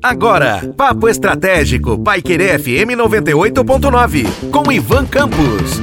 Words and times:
Agora, 0.00 0.72
Papo 0.76 1.08
Estratégico, 1.08 1.98
Paiquerê 1.98 2.56
FM 2.56 2.94
98.9, 2.96 4.50
com 4.50 4.70
Ivan 4.70 5.04
Campos. 5.06 5.80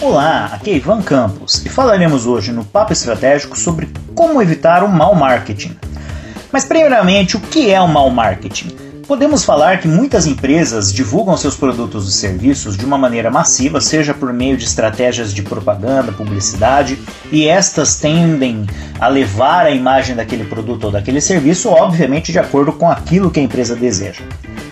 Olá, 0.00 0.46
aqui 0.54 0.70
é 0.70 0.76
Ivan 0.76 1.02
Campos 1.02 1.64
e 1.66 1.68
falaremos 1.68 2.26
hoje 2.26 2.50
no 2.50 2.64
Papo 2.64 2.94
Estratégico 2.94 3.58
sobre 3.58 3.90
como 4.14 4.40
evitar 4.40 4.82
o 4.82 4.88
mau 4.88 5.14
marketing. 5.14 5.76
Mas, 6.50 6.64
primeiramente, 6.64 7.36
o 7.36 7.40
que 7.40 7.70
é 7.70 7.78
o 7.78 7.86
mau 7.86 8.08
marketing? 8.08 8.85
Podemos 9.06 9.44
falar 9.44 9.80
que 9.80 9.86
muitas 9.86 10.26
empresas 10.26 10.92
divulgam 10.92 11.36
seus 11.36 11.56
produtos 11.56 12.08
e 12.08 12.12
serviços 12.12 12.76
de 12.76 12.84
uma 12.84 12.98
maneira 12.98 13.30
massiva, 13.30 13.80
seja 13.80 14.12
por 14.12 14.32
meio 14.32 14.56
de 14.56 14.64
estratégias 14.64 15.32
de 15.32 15.42
propaganda, 15.42 16.10
publicidade, 16.10 16.98
e 17.30 17.46
estas 17.46 18.00
tendem 18.00 18.66
a 18.98 19.06
levar 19.06 19.64
a 19.64 19.70
imagem 19.70 20.16
daquele 20.16 20.44
produto 20.44 20.84
ou 20.84 20.90
daquele 20.90 21.20
serviço, 21.20 21.68
obviamente 21.68 22.32
de 22.32 22.40
acordo 22.40 22.72
com 22.72 22.90
aquilo 22.90 23.30
que 23.30 23.38
a 23.38 23.42
empresa 23.44 23.76
deseja. 23.76 24.24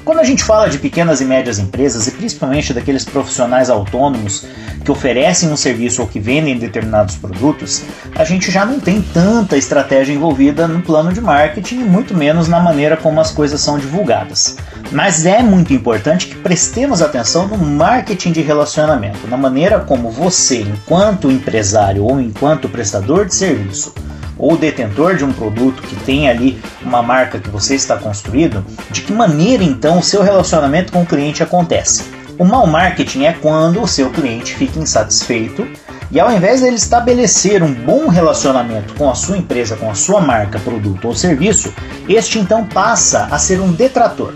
Quando 0.04 0.18
a 0.18 0.25
gente 0.25 0.44
fala 0.44 0.68
de 0.68 0.76
pequenas 0.76 1.22
e 1.22 1.25
médias 1.25 1.58
empresas, 1.58 2.07
e 2.07 2.11
principalmente 2.11 2.75
daqueles 2.75 3.07
profissionais 3.07 3.71
autônomos 3.71 4.44
que 4.85 4.90
oferecem 4.90 5.49
um 5.50 5.57
serviço 5.57 6.03
ou 6.03 6.08
que 6.08 6.21
vendem 6.21 6.58
determinados 6.58 7.17
produtos, 7.17 7.82
a 8.14 8.22
gente 8.22 8.50
já 8.50 8.67
não 8.67 8.79
tem 8.79 9.00
tanta 9.00 9.57
estratégia 9.57 10.13
envolvida 10.13 10.68
no 10.68 10.82
plano 10.82 11.11
de 11.11 11.22
marketing 11.22 11.77
e 11.77 11.85
muito 11.85 12.14
menos 12.14 12.49
na 12.49 12.61
maneira 12.61 12.99
como 12.99 13.18
as 13.18 13.30
coisas 13.30 13.63
são 13.63 13.79
divulgadas. 13.79 14.58
Mas 14.93 15.25
é 15.25 15.43
muito 15.43 15.72
importante 15.72 16.27
que 16.27 16.35
prestemos 16.35 17.00
atenção 17.00 17.49
no 17.49 17.57
marketing 17.57 18.32
de 18.32 18.43
relacionamento, 18.43 19.27
na 19.27 19.39
maneira 19.39 19.80
como 19.80 20.11
você, 20.11 20.61
enquanto 20.61 21.30
empresário 21.30 22.05
ou 22.05 22.21
enquanto 22.21 22.68
prestador 22.68 23.25
de 23.25 23.35
serviço, 23.35 23.94
ou 24.38 24.56
detentor 24.56 25.16
de 25.16 25.24
um 25.24 25.32
produto 25.32 25.82
que 25.82 25.96
tem 26.04 26.29
ali 26.29 26.61
uma 26.82 27.02
marca 27.02 27.38
que 27.38 27.50
você 27.50 27.74
está 27.74 27.96
construindo, 27.96 28.64
de 28.90 29.02
que 29.02 29.12
maneira 29.12 29.62
então 29.62 29.98
o 29.98 30.02
seu 30.02 30.22
relacionamento 30.22 30.93
com 30.93 31.02
o 31.02 31.07
cliente 31.07 31.43
acontece? 31.43 32.04
O 32.38 32.44
mau 32.44 32.66
marketing 32.66 33.24
é 33.24 33.32
quando 33.32 33.80
o 33.80 33.86
seu 33.86 34.10
cliente 34.10 34.54
fica 34.54 34.80
insatisfeito 34.80 35.66
e 36.10 36.18
ao 36.18 36.32
invés 36.32 36.60
dele 36.60 36.76
estabelecer 36.76 37.62
um 37.62 37.72
bom 37.72 38.08
relacionamento 38.08 38.94
com 38.94 39.08
a 39.08 39.14
sua 39.14 39.36
empresa, 39.36 39.76
com 39.76 39.91
a 39.91 39.94
sua 39.94 40.20
marca, 40.20 40.58
produto 40.58 41.06
ou 41.06 41.14
serviço, 41.14 41.72
este 42.08 42.38
então 42.38 42.64
passa 42.64 43.28
a 43.30 43.38
ser 43.38 43.60
um 43.60 43.72
detrator. 43.72 44.34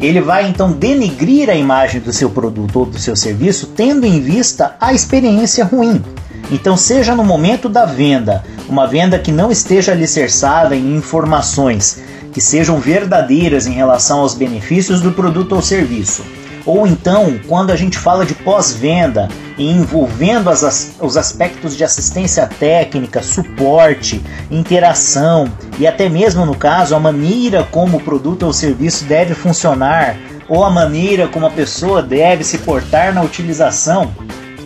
Ele 0.00 0.20
vai 0.20 0.48
então 0.48 0.72
denegrir 0.72 1.48
a 1.48 1.54
imagem 1.54 2.00
do 2.00 2.12
seu 2.12 2.28
produto 2.30 2.80
ou 2.80 2.86
do 2.86 2.98
seu 2.98 3.16
serviço, 3.16 3.68
tendo 3.68 4.04
em 4.04 4.20
vista 4.20 4.76
a 4.80 4.92
experiência 4.92 5.64
ruim. 5.64 6.02
Então, 6.50 6.76
seja 6.76 7.14
no 7.14 7.24
momento 7.24 7.68
da 7.68 7.84
venda, 7.84 8.44
uma 8.68 8.86
venda 8.86 9.18
que 9.18 9.32
não 9.32 9.50
esteja 9.50 9.92
alicerçada 9.92 10.76
em 10.76 10.96
informações 10.96 12.02
que 12.32 12.40
sejam 12.40 12.78
verdadeiras 12.78 13.66
em 13.66 13.72
relação 13.72 14.20
aos 14.20 14.34
benefícios 14.34 15.00
do 15.00 15.10
produto 15.10 15.54
ou 15.54 15.62
serviço. 15.62 16.22
Ou 16.66 16.86
então, 16.86 17.38
quando 17.46 17.70
a 17.70 17.76
gente 17.76 17.96
fala 17.96 18.26
de 18.26 18.34
pós-venda 18.34 19.28
e 19.56 19.70
envolvendo 19.70 20.50
as, 20.50 20.96
os 21.00 21.16
aspectos 21.16 21.76
de 21.76 21.84
assistência 21.84 22.46
técnica, 22.46 23.22
suporte, 23.22 24.20
interação 24.50 25.48
e 25.78 25.86
até 25.86 26.08
mesmo 26.08 26.44
no 26.44 26.56
caso 26.56 26.94
a 26.94 27.00
maneira 27.00 27.62
como 27.70 27.98
o 27.98 28.02
produto 28.02 28.42
ou 28.42 28.52
serviço 28.52 29.04
deve 29.04 29.32
funcionar 29.32 30.16
ou 30.48 30.64
a 30.64 30.70
maneira 30.70 31.28
como 31.28 31.46
a 31.46 31.50
pessoa 31.50 32.02
deve 32.02 32.44
se 32.44 32.58
portar 32.58 33.14
na 33.14 33.22
utilização, 33.22 34.12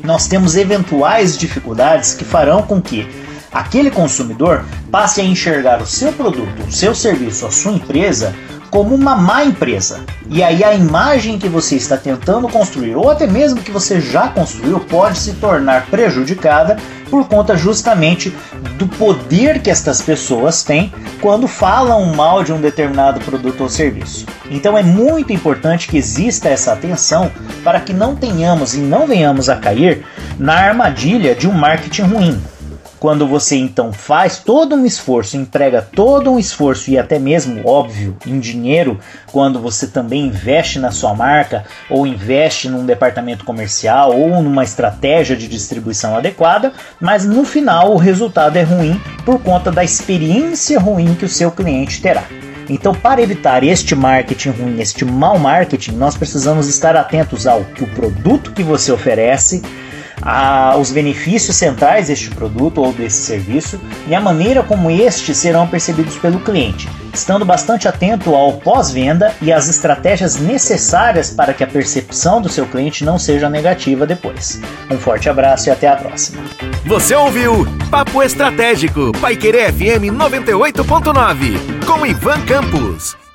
nós 0.02 0.26
temos 0.26 0.56
eventuais 0.56 1.36
dificuldades 1.36 2.14
que 2.14 2.24
farão 2.24 2.62
com 2.62 2.80
que 2.80 3.08
aquele 3.52 3.90
consumidor 3.90 4.64
passe 4.90 5.20
a 5.20 5.24
enxergar 5.24 5.82
o 5.82 5.86
seu 5.86 6.12
produto, 6.12 6.62
o 6.68 6.72
seu 6.72 6.94
serviço, 6.94 7.46
a 7.46 7.50
sua 7.50 7.72
empresa 7.72 8.34
como 8.70 8.94
uma 8.94 9.16
má 9.16 9.44
empresa. 9.44 10.00
E 10.28 10.42
aí 10.42 10.62
a 10.62 10.74
imagem 10.74 11.38
que 11.38 11.48
você 11.48 11.76
está 11.76 11.96
tentando 11.96 12.48
construir, 12.48 12.94
ou 12.94 13.10
até 13.10 13.26
mesmo 13.26 13.60
que 13.60 13.70
você 13.70 14.00
já 14.00 14.28
construiu, 14.28 14.78
pode 14.80 15.18
se 15.18 15.32
tornar 15.34 15.86
prejudicada 15.86 16.76
por 17.10 17.26
conta 17.26 17.56
justamente 17.56 18.32
do 18.78 18.86
poder 18.86 19.60
que 19.60 19.68
estas 19.68 20.00
pessoas 20.00 20.62
têm 20.62 20.92
quando 21.20 21.48
falam 21.48 22.14
mal 22.14 22.44
de 22.44 22.52
um 22.52 22.60
determinado 22.60 23.20
produto 23.20 23.62
ou 23.62 23.68
serviço. 23.68 24.24
Então 24.48 24.78
é 24.78 24.82
muito 24.82 25.32
importante 25.32 25.88
que 25.88 25.98
exista 25.98 26.48
essa 26.48 26.72
atenção 26.72 27.30
para 27.64 27.80
que 27.80 27.92
não 27.92 28.14
tenhamos 28.14 28.74
e 28.74 28.78
não 28.78 29.06
venhamos 29.06 29.48
a 29.48 29.56
cair 29.56 30.04
na 30.38 30.54
armadilha 30.54 31.34
de 31.34 31.48
um 31.48 31.52
marketing 31.52 32.02
ruim. 32.02 32.40
Quando 33.00 33.26
você 33.26 33.56
então 33.56 33.94
faz 33.94 34.40
todo 34.40 34.76
um 34.76 34.84
esforço, 34.84 35.34
emprega 35.34 35.80
todo 35.80 36.30
um 36.30 36.38
esforço 36.38 36.90
e 36.90 36.98
até 36.98 37.18
mesmo, 37.18 37.66
óbvio, 37.66 38.14
em 38.26 38.38
dinheiro, 38.38 39.00
quando 39.32 39.58
você 39.58 39.86
também 39.86 40.26
investe 40.26 40.78
na 40.78 40.90
sua 40.90 41.14
marca 41.14 41.64
ou 41.88 42.06
investe 42.06 42.68
num 42.68 42.84
departamento 42.84 43.42
comercial 43.42 44.14
ou 44.14 44.42
numa 44.42 44.62
estratégia 44.62 45.34
de 45.34 45.48
distribuição 45.48 46.14
adequada, 46.14 46.74
mas 47.00 47.24
no 47.24 47.42
final 47.42 47.94
o 47.94 47.96
resultado 47.96 48.58
é 48.58 48.62
ruim 48.62 49.00
por 49.24 49.40
conta 49.40 49.72
da 49.72 49.82
experiência 49.82 50.78
ruim 50.78 51.14
que 51.14 51.24
o 51.24 51.28
seu 51.28 51.50
cliente 51.50 52.02
terá. 52.02 52.24
Então, 52.68 52.94
para 52.94 53.22
evitar 53.22 53.64
este 53.64 53.94
marketing 53.94 54.50
ruim, 54.50 54.78
este 54.78 55.06
mau 55.06 55.38
marketing, 55.38 55.92
nós 55.92 56.18
precisamos 56.18 56.68
estar 56.68 56.94
atentos 56.94 57.46
ao 57.46 57.64
que 57.64 57.82
o 57.82 57.88
produto 57.88 58.52
que 58.52 58.62
você 58.62 58.92
oferece 58.92 59.62
a, 60.22 60.76
os 60.76 60.90
benefícios 60.90 61.56
centrais 61.56 62.08
deste 62.08 62.30
produto 62.30 62.80
ou 62.82 62.92
desse 62.92 63.22
serviço 63.22 63.80
e 64.06 64.14
a 64.14 64.20
maneira 64.20 64.62
como 64.62 64.90
estes 64.90 65.36
serão 65.36 65.66
percebidos 65.66 66.16
pelo 66.16 66.40
cliente, 66.40 66.88
estando 67.12 67.44
bastante 67.44 67.88
atento 67.88 68.34
ao 68.34 68.54
pós-venda 68.54 69.34
e 69.40 69.52
às 69.52 69.68
estratégias 69.68 70.36
necessárias 70.36 71.30
para 71.30 71.54
que 71.54 71.64
a 71.64 71.66
percepção 71.66 72.40
do 72.40 72.48
seu 72.48 72.66
cliente 72.66 73.04
não 73.04 73.18
seja 73.18 73.48
negativa 73.48 74.06
depois. 74.06 74.60
Um 74.90 74.98
forte 74.98 75.28
abraço 75.28 75.68
e 75.68 75.72
até 75.72 75.88
a 75.88 75.96
próxima. 75.96 76.42
Você 76.86 77.14
ouviu 77.14 77.66
Papo 77.90 78.22
Estratégico, 78.22 79.12
Paiquerê 79.20 79.70
FM 79.72 80.12
98.9, 80.16 81.84
com 81.86 82.06
Ivan 82.06 82.40
Campos. 82.46 83.29